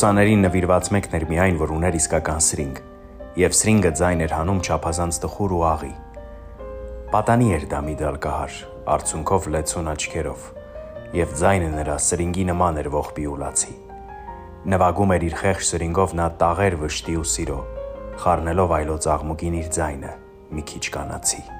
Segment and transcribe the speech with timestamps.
[0.00, 2.78] Ռուսաներին նվիրված մեկն էր միայն, որ ուներ իսկական սրինգ,
[3.36, 5.90] եւ սրինգը ձայն էր հանում չափազանց տխուր ու աղի։
[7.12, 8.56] Պատանի էր դա մի դալկահար,
[8.96, 10.48] արցունքով լեցուն աչքերով,
[11.20, 13.76] եւ ձայնը նրա սրինգի նման էր ողբի ու լացի։
[14.72, 17.62] Նվագում էր իր խեղճ սրինգով նա տաղեր վշտի ու սիրո,
[18.24, 20.18] խառնելով այլոց աղմուկին իր ձայնը,
[20.56, 21.59] մի քիչ կանացի։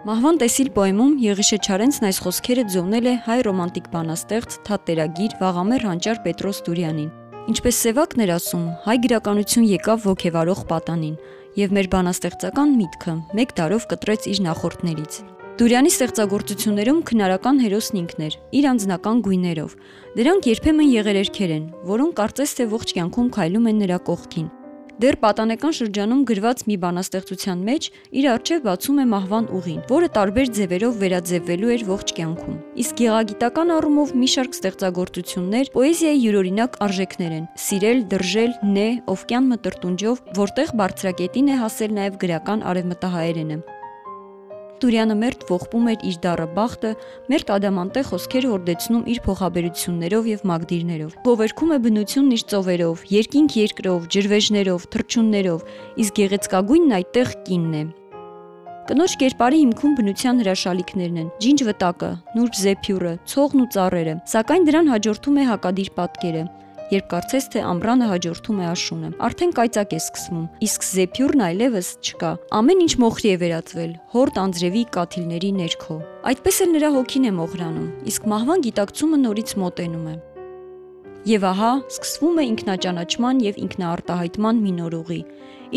[0.00, 6.20] Մահվան տեսիլ պոեմում Եղիշե Չարենցն այս խոսքերը ձոնել է հայ ռոմանտիկ բանաստեղծ թատերագիր Վաղամեր Հանճար
[6.24, 7.10] Պետրոս Տուրյանին։
[7.52, 11.18] Ինչպես Սևակն էր ասում, հայ գրականություն եկավ ոգևարող պատանին,
[11.60, 15.18] եւ մեր բանաստեղծական միտքը մեկ դարով կտրեց իր նախորդներից։
[15.60, 19.74] Տուրյանի ստեղծագործություններում քնարական հերոսն ինքն էր, իր անձնական գույներով։
[20.16, 24.48] Դրանք երբեմն եղերերքեր են, որոնք կարծես թե ողջ կյանքում քայլում են նրա կողքին
[25.00, 27.86] Դեռ պատանեկան շրջանում գրված մի բանաստեղծության մեջ
[28.20, 33.74] իր արժև բացում է մահվան ուղին, որը տարբեր ձևերով վերաձևվելու էր ողջ կյանքում։ Իսկ գեղագիտական
[33.78, 41.48] առումով մի շարք ստեղծագործություններ պոեզիայի յուրօրինակ արժեքներ են՝ սիրել, դրժել, նե, օվկյան մտրտունջով, որտեղ բարձրակետին
[41.56, 43.62] է հասել նաև գրական արևմտահայերենը։
[44.80, 46.90] Տուրյանը մերթ ողբում էր իր դառը բախտը,
[47.28, 54.06] մերթ ադամանտե խոսքեր հորդեցնում իր փոխաբերություններով եւ մագդիրներով։ Գովերքում է բնությունն իր ծովերով, երկինք երկրով,
[54.16, 55.66] ջրվեժներով, թրջուններով,
[56.00, 57.82] իսկ գեղեցկագույնն այդտեղ կինն է։
[58.90, 62.08] Կնոջ կերպարի հիմքում բնության հրաշալիքներն են՝ ջինջ վտակը,
[62.40, 66.42] նուրբ զեփյուրը, ցողն ու ծառերը, սակայն դրան հաջորդում է հակադիր պատկերը,
[66.90, 72.32] երբ կարծես թե ամռանը հաջորդում է աշունը։ Արդեն կայծակ է սկսվում, իսկ զեփյուրն այլևս չկա։
[72.60, 75.96] Ամեն ինչ մոխրի է վերածվել, հորտ անձրևի կաթիլների ներքո։
[76.30, 80.16] Այդպես էլ նրա հոգին է մոխրանում, իսկ մահվան գիտակցումը նորից մոտենում է։
[81.30, 85.18] Եվ ահա սկսվում է ինքնաճանաչման եւ ինքնաարտահայտման մի նոր ուղի։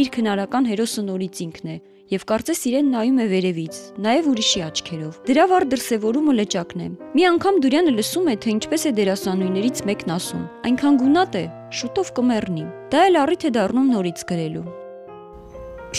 [0.03, 1.75] Իր քնարական հերոսը նորից ինքն է,
[2.11, 7.23] եւ կարծես իրեն նայում է վերևից, նաեւ ուրիշի աչքերով։ Դրա վառ դրսևորումը լճակն է։ Մի
[7.29, 10.43] անգամ Դուրյանը լսում է, թե ինչպես է դերասանուհիներից մեկն ասում.
[10.67, 11.45] այնքան գունատ է,
[11.80, 14.65] շուտով կմեռնի։ Դա էլ առիթ է դառնում նորից գրելու։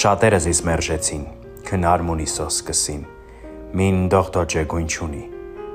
[0.04, 1.24] Շատերը զիս մերժեցին,
[1.64, 3.02] քնար մունիսո սկսին։
[3.74, 5.24] Մին դոկտոր ջեգույն չունի։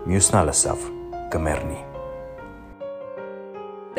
[0.09, 0.89] Մյուսնա լսավ,
[1.33, 1.79] կմեռնի։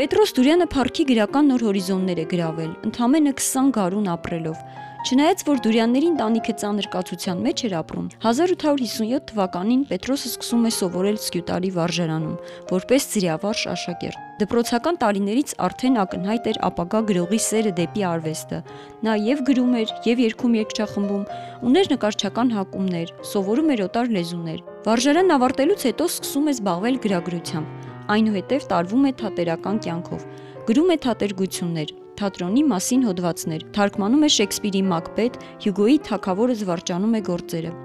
[0.00, 4.60] Պետրոս Դուրյանը Փարքի գրական նոր հորիզոններ է գրավել, ընդամենը 20 գարուն ապրելով։
[5.00, 11.16] Չնայած որ Դուրյանների ընտանիքը ծանր կացության մեջ էր ապրում, 1857 թվականին Պետրոսը սկսում է սովորել
[11.25, 12.34] Սկյուտարի վարժարանում,
[12.69, 18.61] որպես ծրիավարժ աշակերտ։ Դպրոցական տարիներից արդեն ակնհայտ էր ապագա գրողի սերը դեպի արվեստը։
[19.09, 21.25] Նա եւ գրում էր, եւ երգում երգչախմբում,
[21.71, 28.71] ուներ նկարչական հակումներ, սովորում էր օտար լեզուներ։ Վարժարանն ավարտելուց հետո սկսում է զբաղվել գրագրությամբ։ Այնուհետև
[28.75, 30.25] տարվում է թատերական կյանքով։
[30.71, 37.78] Գրում է թատերգություններ, թատրոնի մասին հոդվածներ, թարգմանում է Շեքսպիրի Մակբեթ, Հյուգոյի Թագավորը զվարճանում է գործերը։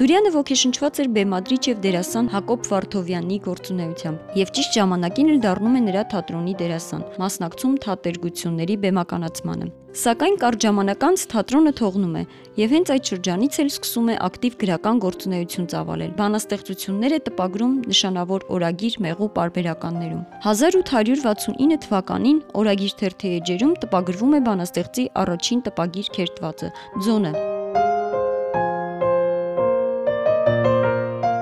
[0.00, 5.82] Դուրյանը ոգեշնչված էր բեմադրիչ եւ դերասան Հակոբ Վարդովյանի գործունեությամբ եւ ճիշտ ժամանակին էլ դառնում է
[5.90, 9.68] նրա թատրոնի դերասան, մասնակցում թատերգությունների բեմականացմանը։
[10.00, 12.24] Սակայն կարճ ժամանակ անց թատրոնը թողնում է
[12.62, 18.48] եւ հենց այդ շրջանից էլ սկսում է ակտիվ գրական գործունեություն ծավալել։ Բանաստեղծություններ է տպագրում նշանավոր
[18.56, 27.59] օրագիր մեղու պարբերականներում։ 1869 թվականին օրագիր թերթի էջերում տպագրվում է բանաստեղծի առաջին տպագիր քերթվածը՝ Ձոնը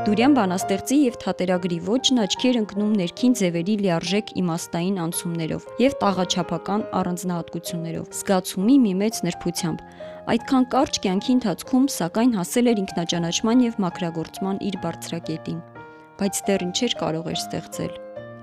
[0.08, 6.84] Դուրյան բանաստեղծի եւ թատերագրի ոճն աչքի էր ընկնում ներքին ձևերի լիարժեք իմաստային անցումներով եւ տաղաչափական
[7.00, 9.82] առանձնահատկություններով, զգացումի մի մեծ նրբությամբ։
[10.32, 15.60] Այդքան կարճ կյանքի ընթացքում սակայն հասել էր ինքնաճանաչման եւ մակրագործման իր բարձրակետին,
[16.24, 17.94] բայց դեռ ինչեր կարող էր ստեղծել։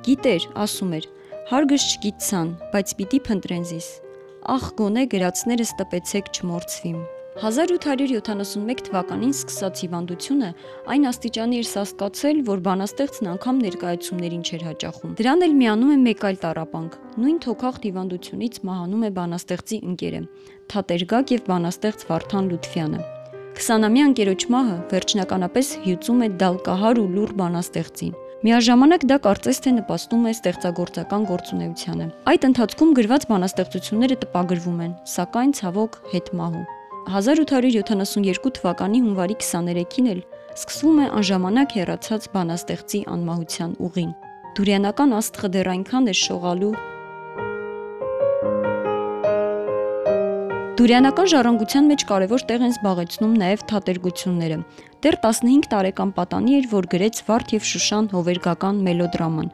[0.05, 1.11] Գիտեր, ասում էր,
[1.49, 3.91] հարգս չգիտցան, բայց պիտի փնտրեն զիս։
[4.53, 6.99] Ախ գոնե գրածներս տպեցեք չմորցվիմ։
[7.35, 10.49] 1871 թվականին սկսած հիվանդությունը
[10.93, 16.23] այն աստիճանի էր սասկացել, որ բանաստեղծն անգամ ներկայացումներին չէր հաճախում։ Դրան էլ միանում է մեկ
[16.29, 20.21] այլ տարապանք։ Նույն թոքախտ հիվանդությունից մահանում է բանաստեղծի ընկերը,
[20.71, 23.01] թատերգակ եւ բանաստեղծ Վարդան Լութֆյանը։
[23.55, 28.15] 20-ամյա ընկերոջ մահը վերջնականապես հյուծում է դալկահար ու լուր բանաստեղծին։
[28.45, 35.55] Միաժամանակ դա կարծես թե նպաստում է ստեղծագործական գործունեությանը։ Այդ ընթացքում գրված բանաստեղծությունները տպագրվում են, սակայն
[35.59, 36.65] ցավոք հետ մահու։
[37.05, 40.21] 1872 թվականի հունվարի 23-ին էլ
[40.55, 44.11] սկսվում է անժամանակ հեռացած բանաստեղծի անմահության ուղին։
[44.57, 46.71] Դուրյանական աստղը դեռ այնքան է շողալու
[50.75, 54.57] Դուրյանական ժառանգության մեջ կարևոր տեղ են զբաղեցնում նաև թատերգությունները։
[55.05, 59.53] Դեռ 15 տարեկան պատանի էր, որ գրեց Վարդ եւ Շուշան հովերգական մելոդրաման։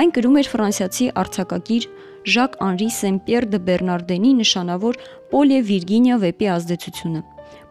[0.00, 1.84] Այն գրում էր ֆրանսիացի արձակագիր
[2.26, 4.96] Ժակ Անրի Սեմպիեր դե Բեռնարդենի նշանավոր
[5.30, 7.20] Պոլ եւ Վիրգինիա վեպի ազդեցությունը։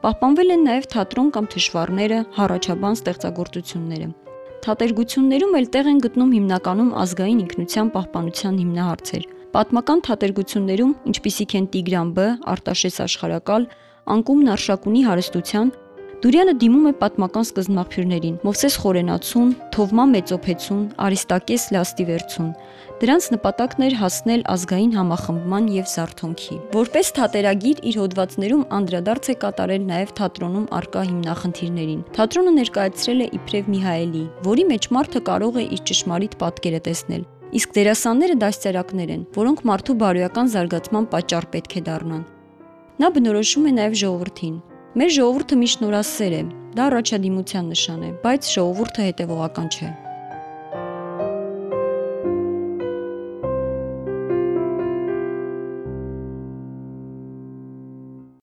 [0.06, 4.08] Պահպանվել են նաև թատրոն կամ թշվառները, հառաչաբան ստեղծագործությունները։
[4.66, 9.26] Թատերգություններում էլ տեղ են գտնում հիմնականում ազգային ինքնության պահպանության հիմնահարցեր։
[9.56, 13.68] Պատմական թատերգություններում, ինչպիսիք են Տիգրան Բ, Արտաշես աշխարակալ,
[14.16, 15.70] Անկումն Արշակունի հարստության,
[16.24, 22.52] Դուրյանը դիմում է պատմական սկզբնաղբյուրներին՝ Մովսես Խորենացուն, Թովմա Մեծոփեցուն, Արիստակես Լաստիվերցուն։
[23.02, 29.84] Դրանց նպատակն էր հասնել ազգային համախմբման եւ զարթոնքի։ Որպես թատերագիր իր հոդվածներում անդրադարձ է կատարել
[29.92, 35.82] նաեւ թատրոնում արկա հիմնախնդիրներին։ Թատրոնը ներկայացրել է իբրև Միհայելի, որի մեջ մարդը կարող է իր
[35.92, 37.26] ճշմարիտ պատկերը տեսնել։
[37.56, 42.24] Իսկ դերասանները դաստիարակներ են, որոնք մարդու բարոյական զարգացման պատճառ պետք է դառնան։
[42.96, 44.56] Նա բնորոշում է նաև ժողովրդին։
[44.96, 46.38] Մեր ժողովուրդը միշտ նորասեր է,
[46.78, 49.90] դա առաջադիմության նշան է, բայց ժողովուրդը հետևողական չէ։